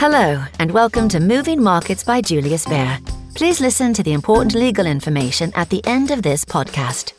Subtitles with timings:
[0.00, 2.98] Hello, and welcome to Moving Markets by Julius Baer.
[3.34, 7.12] Please listen to the important legal information at the end of this podcast.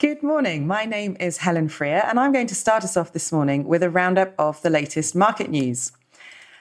[0.00, 0.66] Good morning.
[0.66, 3.84] My name is Helen Freer, and I'm going to start us off this morning with
[3.84, 5.92] a roundup of the latest market news.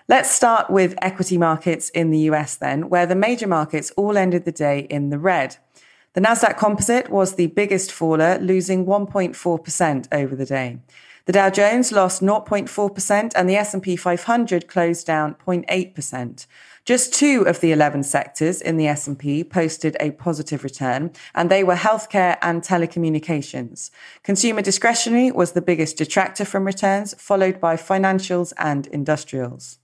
[0.08, 4.46] Let's start with equity markets in the US then, where the major markets all ended
[4.46, 5.58] the day in the red.
[6.14, 10.78] The Nasdaq Composite was the biggest faller, losing 1.4% over the day.
[11.28, 16.46] The Dow Jones lost 0.4% and the S&P 500 closed down 0.8%.
[16.86, 21.66] Just two of the 11 sectors in the S&P posted a positive return, and they
[21.66, 23.90] were healthcare and telecommunications.
[24.24, 29.80] Consumer discretionary was the biggest detractor from returns, followed by financials and industrials.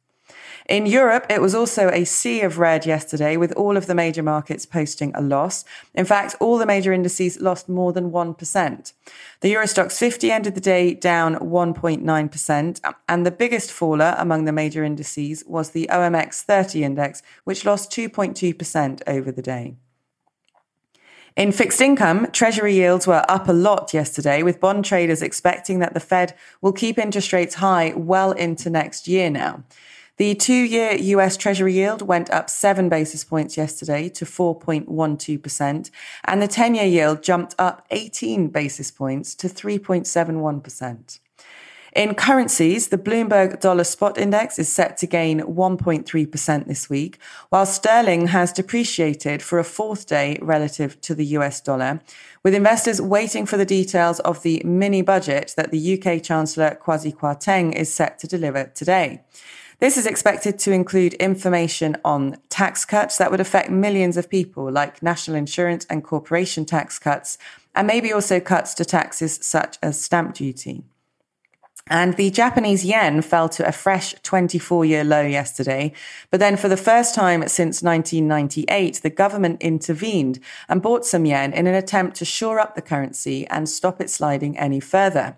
[0.70, 4.24] In Europe, it was also a sea of red yesterday, with all of the major
[4.24, 5.66] markets posting a loss.
[5.94, 8.94] In fact, all the major indices lost more than 1%.
[9.42, 14.54] The Euro Stoxx 50 ended the day down 1.9%, and the biggest faller among the
[14.54, 19.76] major indices was the OMX 30 index, which lost 2.2% over the day.
[21.36, 25.94] In fixed income, Treasury yields were up a lot yesterday, with bond traders expecting that
[25.94, 29.64] the Fed will keep interest rates high well into next year now.
[30.18, 35.90] The two year US Treasury yield went up seven basis points yesterday to 4.12%,
[36.26, 41.20] and the 10 year yield jumped up 18 basis points to 3.71%.
[41.96, 47.66] In currencies, the Bloomberg Dollar Spot Index is set to gain 1.3% this week, while
[47.66, 52.02] sterling has depreciated for a fourth day relative to the US dollar,
[52.44, 57.16] with investors waiting for the details of the mini budget that the UK Chancellor Kwasi
[57.16, 59.22] Kwarteng is set to deliver today.
[59.80, 64.72] This is expected to include information on tax cuts that would affect millions of people,
[64.72, 67.38] like national insurance and corporation tax cuts,
[67.76, 70.84] and maybe also cuts to taxes such as stamp duty.
[71.88, 75.92] And the Japanese yen fell to a fresh 24 year low yesterday.
[76.32, 81.52] But then, for the first time since 1998, the government intervened and bought some yen
[81.52, 85.36] in an attempt to shore up the currency and stop it sliding any further.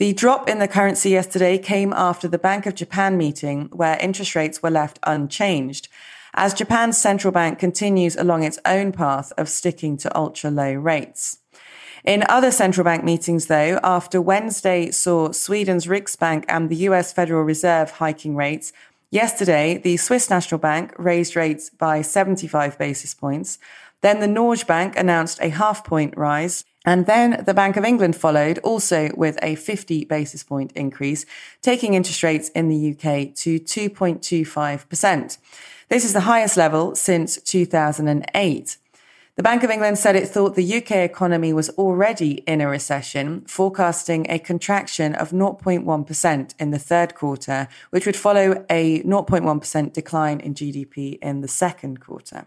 [0.00, 4.34] The drop in the currency yesterday came after the Bank of Japan meeting, where interest
[4.34, 5.88] rates were left unchanged,
[6.32, 11.40] as Japan's central bank continues along its own path of sticking to ultra low rates.
[12.02, 17.42] In other central bank meetings, though, after Wednesday saw Sweden's Riksbank and the US Federal
[17.42, 18.72] Reserve hiking rates,
[19.10, 23.58] yesterday the Swiss National Bank raised rates by 75 basis points.
[24.02, 28.16] Then the Norges Bank announced a half point rise, and then the Bank of England
[28.16, 31.26] followed, also with a 50 basis point increase,
[31.60, 35.38] taking interest rates in the UK to 2.25%.
[35.88, 38.76] This is the highest level since 2008.
[39.36, 43.42] The Bank of England said it thought the UK economy was already in a recession,
[43.42, 50.40] forecasting a contraction of 0.1% in the third quarter, which would follow a 0.1% decline
[50.40, 52.46] in GDP in the second quarter.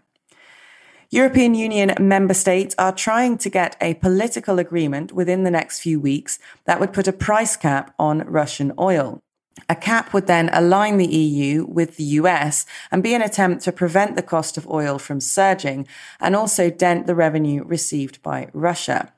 [1.10, 6.00] European Union member states are trying to get a political agreement within the next few
[6.00, 9.20] weeks that would put a price cap on Russian oil.
[9.68, 13.72] A cap would then align the EU with the US and be an attempt to
[13.72, 15.86] prevent the cost of oil from surging
[16.20, 19.12] and also dent the revenue received by Russia.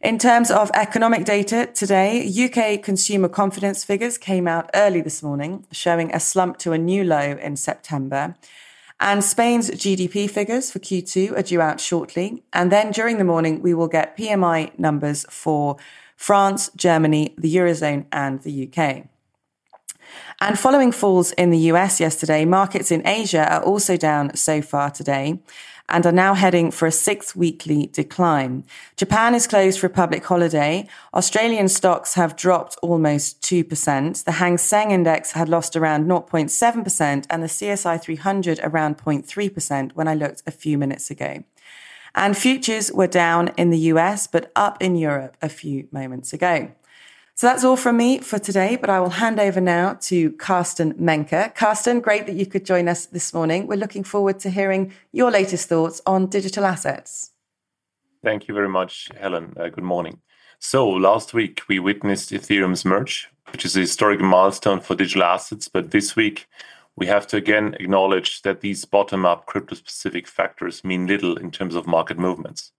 [0.00, 5.66] In terms of economic data today, UK consumer confidence figures came out early this morning,
[5.72, 8.36] showing a slump to a new low in September.
[9.00, 12.42] And Spain's GDP figures for Q2 are due out shortly.
[12.52, 15.76] And then during the morning, we will get PMI numbers for
[16.16, 19.06] France, Germany, the Eurozone, and the UK.
[20.40, 24.90] And following falls in the US yesterday, markets in Asia are also down so far
[24.90, 25.40] today
[25.88, 28.64] and are now heading for a sixth weekly decline.
[28.96, 30.86] Japan is closed for a public holiday.
[31.14, 34.24] Australian stocks have dropped almost 2%.
[34.24, 40.08] The Hang Seng index had lost around 0.7% and the CSI 300 around 0.3% when
[40.08, 41.42] I looked a few minutes ago.
[42.14, 46.72] And futures were down in the US, but up in Europe a few moments ago.
[47.38, 50.94] So that's all from me for today, but I will hand over now to Carsten
[50.94, 51.54] Menke.
[51.54, 53.68] Carsten, great that you could join us this morning.
[53.68, 57.30] We're looking forward to hearing your latest thoughts on digital assets.
[58.24, 59.54] Thank you very much, Helen.
[59.56, 60.18] Uh, good morning.
[60.58, 65.68] So, last week we witnessed Ethereum's merge, which is a historic milestone for digital assets.
[65.68, 66.48] But this week
[66.96, 71.52] we have to again acknowledge that these bottom up crypto specific factors mean little in
[71.52, 72.72] terms of market movements.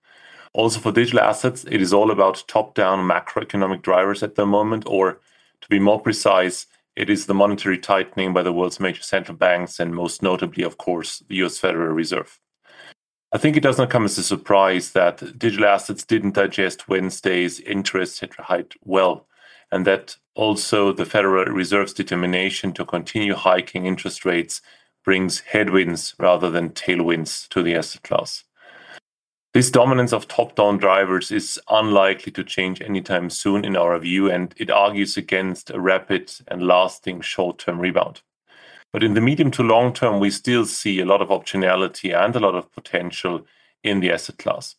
[0.54, 4.84] Also, for digital assets, it is all about top down macroeconomic drivers at the moment,
[4.88, 5.20] or
[5.62, 6.66] to be more precise,
[6.96, 10.78] it is the monetary tightening by the world's major central banks, and most notably, of
[10.78, 12.40] course, the US Federal Reserve.
[13.32, 17.60] I think it does not come as a surprise that digital assets didn't digest Wednesday's
[17.60, 19.28] interest rate hike well,
[19.72, 24.62] and that also the Federal Reserve's determination to continue hiking interest rates
[25.06, 28.46] brings headwinds rather than tailwinds to the asset class.
[29.60, 34.32] This dominance of top down drivers is unlikely to change anytime soon, in our view,
[34.32, 38.22] and it argues against a rapid and lasting short term rebound.
[38.94, 42.34] But in the medium to long term, we still see a lot of optionality and
[42.38, 43.46] a lot of potential
[43.84, 44.78] in the asset class.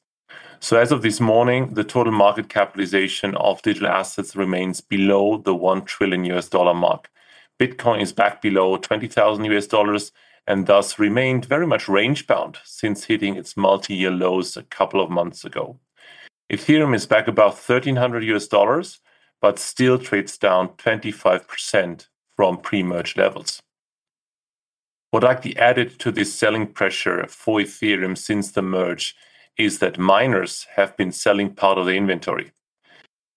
[0.60, 5.54] So, as of this morning, the total market capitalization of digital assets remains below the
[5.54, 7.10] 1 trillion US dollar mark.
[7.60, 10.10] Bitcoin is back below 20,000 US dollars
[10.50, 15.00] and thus remained very much range bound since hitting its multi year lows a couple
[15.00, 15.78] of months ago.
[16.52, 18.98] Ethereum is back above 1300 US dollars,
[19.40, 23.60] but still trades down 25% from pre merge levels.
[25.12, 29.14] What likely added to this selling pressure for Ethereum since the merge
[29.56, 32.50] is that miners have been selling part of the inventory.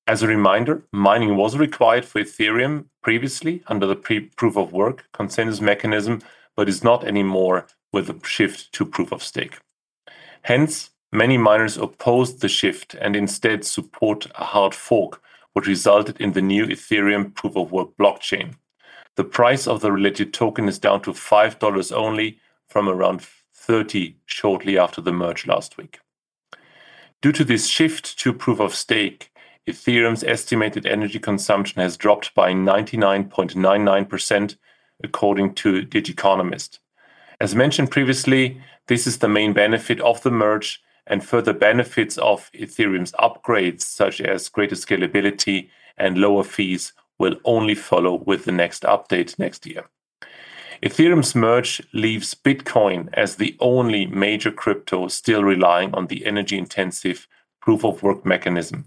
[0.07, 5.05] As a reminder, mining was required for Ethereum previously under the pre proof of work
[5.13, 6.21] consensus mechanism,
[6.55, 9.59] but is not anymore with the shift to proof of stake.
[10.43, 15.21] Hence, many miners opposed the shift and instead support a hard fork,
[15.53, 18.55] which resulted in the new Ethereum proof of work blockchain.
[19.15, 23.21] The price of the related token is down to $5 only from around
[23.53, 25.99] 30 shortly after the merge last week.
[27.21, 29.31] Due to this shift to proof of stake,
[29.65, 34.57] Ethereum's estimated energy consumption has dropped by 99.99%,
[35.03, 36.79] according to Digiconomist.
[37.39, 42.49] As mentioned previously, this is the main benefit of the merge, and further benefits of
[42.53, 48.83] Ethereum's upgrades, such as greater scalability and lower fees, will only follow with the next
[48.83, 49.85] update next year.
[50.81, 57.27] Ethereum's merge leaves Bitcoin as the only major crypto still relying on the energy intensive
[57.61, 58.85] proof of work mechanism.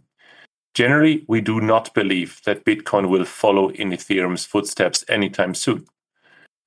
[0.75, 5.87] Generally, we do not believe that Bitcoin will follow in Ethereum's footsteps anytime soon.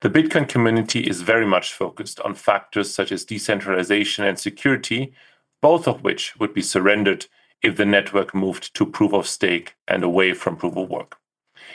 [0.00, 5.12] The Bitcoin community is very much focused on factors such as decentralization and security,
[5.60, 7.26] both of which would be surrendered
[7.62, 11.18] if the network moved to proof of stake and away from proof of work.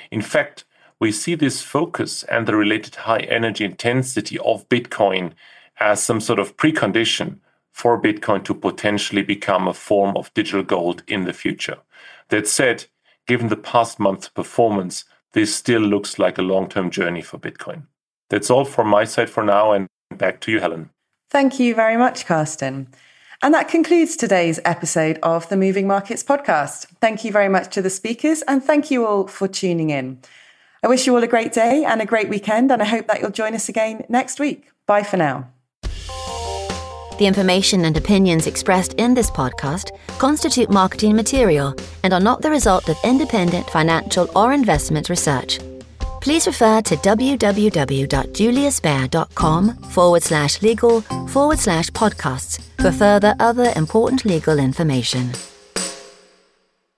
[0.10, 0.66] In fact,
[1.00, 5.34] we see this focus and the related high energy intensity of Bitcoin
[5.80, 7.38] as some sort of precondition
[7.72, 11.78] for Bitcoin to potentially become a form of digital gold in the future.
[12.30, 12.86] That said,
[13.28, 17.84] given the past month's performance, this still looks like a long term journey for Bitcoin.
[18.36, 19.88] That's all from my side for now, and
[20.18, 20.90] back to you, Helen.
[21.30, 22.90] Thank you very much, Carsten.
[23.42, 26.88] And that concludes today's episode of the Moving Markets podcast.
[27.00, 30.20] Thank you very much to the speakers, and thank you all for tuning in.
[30.84, 33.22] I wish you all a great day and a great weekend, and I hope that
[33.22, 34.70] you'll join us again next week.
[34.86, 35.50] Bye for now.
[37.18, 41.74] The information and opinions expressed in this podcast constitute marketing material
[42.04, 45.58] and are not the result of independent financial or investment research.
[46.26, 54.58] Please refer to www.juliusbaer.com forward slash legal forward slash podcasts for further other important legal
[54.58, 55.30] information.